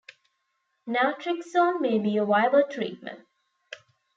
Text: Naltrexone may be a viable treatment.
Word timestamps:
Naltrexone 0.87 1.79
may 1.79 1.99
be 1.99 2.17
a 2.17 2.25
viable 2.25 2.63
treatment. 2.67 3.19